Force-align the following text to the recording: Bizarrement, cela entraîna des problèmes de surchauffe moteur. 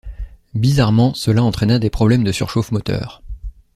Bizarrement, 0.55 1.13
cela 1.13 1.43
entraîna 1.43 1.77
des 1.77 1.91
problèmes 1.91 2.23
de 2.23 2.31
surchauffe 2.31 2.71
moteur. 2.71 3.21